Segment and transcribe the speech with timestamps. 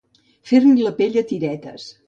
[0.51, 1.89] Fer-li la pell a tiretes.